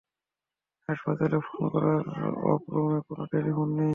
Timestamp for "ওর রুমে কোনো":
2.43-3.23